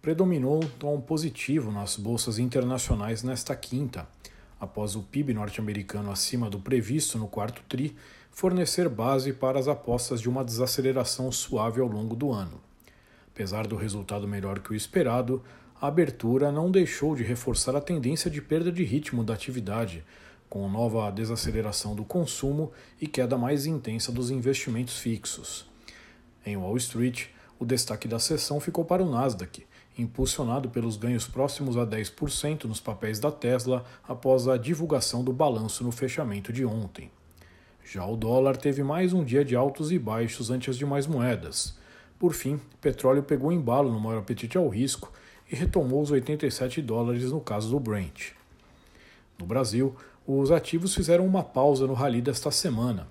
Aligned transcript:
predominou 0.00 0.60
tom 0.78 1.00
positivo 1.00 1.72
nas 1.72 1.96
bolsas 1.96 2.38
internacionais 2.38 3.22
nesta 3.22 3.54
quinta, 3.56 4.08
após 4.60 4.96
o 4.96 5.02
PIB 5.02 5.34
norte-americano 5.34 6.10
acima 6.10 6.48
do 6.48 6.58
previsto 6.58 7.18
no 7.18 7.28
quarto 7.28 7.62
TRI 7.68 7.96
fornecer 8.30 8.88
base 8.88 9.32
para 9.32 9.58
as 9.58 9.66
apostas 9.66 10.20
de 10.20 10.28
uma 10.28 10.44
desaceleração 10.44 11.30
suave 11.32 11.80
ao 11.80 11.88
longo 11.88 12.14
do 12.14 12.30
ano. 12.30 12.60
Apesar 13.32 13.66
do 13.66 13.76
resultado 13.76 14.26
melhor 14.28 14.60
que 14.60 14.72
o 14.72 14.74
esperado, 14.74 15.42
a 15.80 15.86
abertura 15.86 16.50
não 16.50 16.70
deixou 16.70 17.14
de 17.14 17.22
reforçar 17.22 17.76
a 17.76 17.80
tendência 17.80 18.30
de 18.30 18.42
perda 18.42 18.70
de 18.70 18.84
ritmo 18.84 19.22
da 19.22 19.34
atividade, 19.34 20.04
com 20.48 20.68
nova 20.68 21.10
desaceleração 21.10 21.94
do 21.94 22.04
consumo 22.04 22.72
e 23.00 23.06
queda 23.06 23.36
mais 23.36 23.66
intensa 23.66 24.10
dos 24.10 24.30
investimentos 24.30 24.98
fixos. 24.98 25.66
Em 26.44 26.56
Wall 26.56 26.76
Street, 26.78 27.26
o 27.58 27.64
destaque 27.64 28.06
da 28.06 28.18
sessão 28.18 28.60
ficou 28.60 28.84
para 28.84 29.02
o 29.02 29.10
Nasdaq, 29.10 29.66
impulsionado 29.98 30.70
pelos 30.70 30.96
ganhos 30.96 31.26
próximos 31.26 31.76
a 31.76 31.84
10% 31.84 32.64
nos 32.64 32.80
papéis 32.80 33.18
da 33.18 33.32
Tesla 33.32 33.84
após 34.06 34.46
a 34.46 34.56
divulgação 34.56 35.24
do 35.24 35.32
balanço 35.32 35.82
no 35.82 35.90
fechamento 35.90 36.52
de 36.52 36.64
ontem. 36.64 37.10
Já 37.84 38.06
o 38.06 38.16
dólar 38.16 38.56
teve 38.56 38.82
mais 38.82 39.12
um 39.12 39.24
dia 39.24 39.44
de 39.44 39.56
altos 39.56 39.90
e 39.90 39.98
baixos 39.98 40.50
ante 40.50 40.70
as 40.70 40.76
demais 40.76 41.06
moedas. 41.06 41.76
Por 42.18 42.32
fim, 42.32 42.60
petróleo 42.80 43.22
pegou 43.22 43.50
embalo 43.50 43.90
no 43.90 43.98
maior 43.98 44.18
apetite 44.18 44.56
ao 44.56 44.68
risco 44.68 45.12
e 45.50 45.56
retomou 45.56 46.02
os 46.02 46.10
87 46.10 46.82
dólares 46.82 47.32
no 47.32 47.40
caso 47.40 47.70
do 47.70 47.80
Brent. 47.80 48.32
No 49.38 49.46
Brasil, 49.46 49.96
os 50.26 50.50
ativos 50.50 50.94
fizeram 50.94 51.24
uma 51.26 51.42
pausa 51.42 51.86
no 51.86 51.94
rally 51.94 52.20
desta 52.20 52.50
semana. 52.50 53.08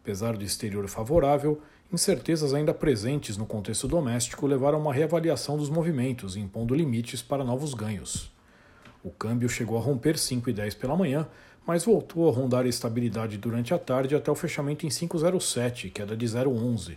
Apesar 0.00 0.36
do 0.36 0.44
exterior 0.44 0.88
favorável, 0.88 1.60
Incertezas 1.94 2.52
ainda 2.52 2.74
presentes 2.74 3.36
no 3.36 3.46
contexto 3.46 3.86
doméstico 3.86 4.48
levaram 4.48 4.78
a 4.78 4.80
uma 4.80 4.92
reavaliação 4.92 5.56
dos 5.56 5.70
movimentos, 5.70 6.36
impondo 6.36 6.74
limites 6.74 7.22
para 7.22 7.44
novos 7.44 7.72
ganhos. 7.72 8.32
O 9.04 9.10
câmbio 9.10 9.48
chegou 9.48 9.78
a 9.78 9.80
romper 9.80 10.16
5,10 10.16 10.76
pela 10.76 10.96
manhã, 10.96 11.24
mas 11.64 11.84
voltou 11.84 12.28
a 12.28 12.32
rondar 12.32 12.64
a 12.64 12.68
estabilidade 12.68 13.38
durante 13.38 13.72
a 13.72 13.78
tarde 13.78 14.16
até 14.16 14.28
o 14.28 14.34
fechamento 14.34 14.84
em 14.84 14.88
5,07, 14.88 15.92
queda 15.92 16.16
de 16.16 16.26
0,11. 16.26 16.96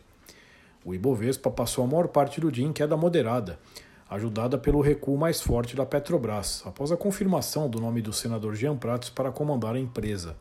O 0.84 0.95
Ibovespa 0.95 1.52
passou 1.52 1.84
a 1.84 1.88
maior 1.88 2.08
parte 2.08 2.42
do 2.42 2.52
dia 2.52 2.66
em 2.66 2.73
queda 2.73 2.98
moderada, 2.98 3.59
ajudada 4.09 4.58
pelo 4.58 4.81
recuo 4.81 5.16
mais 5.16 5.40
forte 5.40 5.75
da 5.75 5.86
Petrobras, 5.86 6.64
após 6.66 6.92
a 6.92 6.98
confirmação 6.98 7.70
do 7.70 7.80
nome 7.80 8.02
do 8.02 8.12
senador 8.12 8.56
Jean 8.56 8.75
Prates 8.75 9.12
para 9.12 9.31
comandar 9.31 9.75
a 9.75 9.80
empresa. 9.80 10.36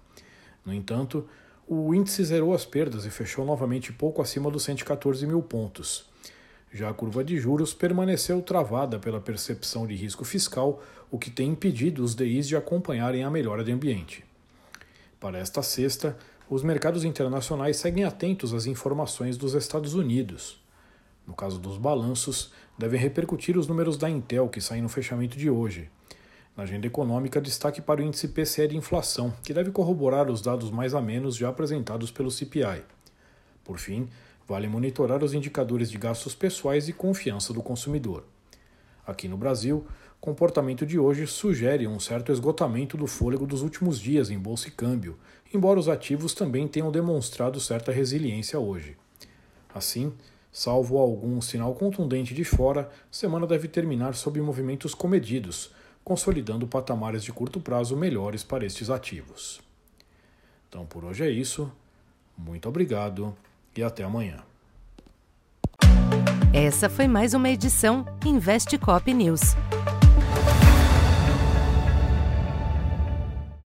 No 0.65 0.73
entanto, 0.73 1.29
o 1.69 1.93
índice 1.93 2.25
zerou 2.25 2.55
as 2.55 2.65
perdas 2.65 3.05
e 3.05 3.11
fechou 3.11 3.45
novamente 3.45 3.93
pouco 3.93 4.23
acima 4.23 4.51
dos 4.51 4.63
114 4.63 5.27
mil 5.27 5.43
pontos. 5.43 6.09
Já 6.73 6.91
a 6.91 6.95
curva 6.95 7.25
de 7.25 7.39
juros 7.39 7.75
permaneceu 7.75 8.41
travada 8.41 8.99
pela 8.99 9.21
percepção 9.21 9.87
de 9.87 9.95
risco 9.95 10.25
fiscal, 10.25 10.83
o 11.11 11.19
que 11.19 11.31
tem 11.31 11.51
impedido 11.51 12.05
os 12.05 12.15
DIs 12.15 12.47
de 12.47 12.57
acompanharem 12.57 13.25
a 13.25 13.31
melhora 13.31 13.65
de 13.65 13.73
ambiente. 13.73 14.25
Para 15.19 15.39
esta 15.39 15.63
sexta, 15.63 16.17
os 16.49 16.63
mercados 16.63 17.05
internacionais 17.05 17.79
seguem 17.79 18.05
atentos 18.05 18.55
às 18.55 18.67
informações 18.67 19.37
dos 19.37 19.55
Estados 19.55 19.95
Unidos. 19.95 20.61
No 21.27 21.35
caso 21.35 21.59
dos 21.59 21.79
balanços, 21.79 22.53
devem 22.79 23.01
repercutir 23.01 23.57
os 23.59 23.67
números 23.67 23.97
da 23.97 24.09
Intel 24.09 24.49
que 24.49 24.61
saem 24.61 24.83
no 24.83 24.89
fechamento 24.89 25.37
de 25.37 25.51
hoje. 25.51 25.91
Na 26.57 26.63
agenda 26.63 26.87
econômica, 26.87 27.39
destaque 27.39 27.83
para 27.83 28.01
o 28.01 28.05
índice 28.05 28.29
PCE 28.29 28.69
de 28.69 28.77
inflação, 28.79 29.31
que 29.43 29.53
deve 29.53 29.71
corroborar 29.71 30.31
os 30.31 30.41
dados 30.41 30.71
mais 30.71 30.95
a 30.95 31.03
menos 31.03 31.37
já 31.37 31.51
apresentados 31.51 32.11
pelo 32.11 32.31
CPI. 32.31 32.83
Por 33.63 33.79
fim, 33.79 34.09
vale 34.49 34.67
monitorar 34.67 35.23
os 35.23 35.35
indicadores 35.35 35.91
de 35.91 35.99
gastos 35.99 36.35
pessoais 36.35 36.89
e 36.89 36.95
confiança 36.95 37.53
do 37.53 37.63
consumidor. 37.63 38.25
Aqui 39.07 39.29
no 39.29 39.37
Brasil, 39.37 39.87
o 40.17 40.21
comportamento 40.21 40.87
de 40.87 40.99
hoje 40.99 41.27
sugere 41.27 41.87
um 41.87 42.01
certo 42.01 42.33
esgotamento 42.33 42.97
do 42.97 43.07
fôlego 43.07 43.47
dos 43.47 43.61
últimos 43.61 44.01
dias 44.01 44.31
em 44.31 44.39
bolsa 44.39 44.69
e 44.69 44.71
câmbio, 44.71 45.19
embora 45.53 45.79
os 45.79 45.91
ativos 45.91 46.33
também 46.33 46.67
tenham 46.67 46.91
demonstrado 46.91 47.61
certa 47.61 47.93
resiliência 47.93 48.59
hoje. 48.59 48.97
Assim, 49.75 50.11
salvo 50.51 50.97
algum 50.97 51.39
sinal 51.43 51.75
contundente 51.75 52.33
de 52.33 52.45
fora, 52.45 52.89
semana 53.11 53.47
deve 53.47 53.69
terminar 53.69 54.15
sob 54.15 54.41
movimentos 54.41 54.95
comedidos 54.95 55.71
consolidando 56.07 56.69
patamares 56.69 57.25
de 57.25 57.33
curto 57.33 57.59
prazo 57.59 57.97
melhores 57.97 58.45
para 58.45 58.65
estes 58.65 58.91
ativos. 58.91 59.61
Então 60.69 60.87
por 60.87 61.05
hoje 61.05 61.25
é 61.25 61.31
isso. 61.31 61.69
Muito 62.39 62.69
obrigado 62.69 63.37
e 63.77 63.83
até 63.83 64.05
amanhã. 64.05 64.39
Essa 66.55 66.89
foi 66.89 67.09
mais 67.09 67.35
uma 67.35 67.51
edição 67.51 68.07
Investe 68.25 68.79
Cop 68.79 69.13
News. 69.13 69.57